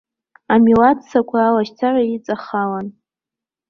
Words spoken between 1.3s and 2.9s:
алашьцара иҵахалан.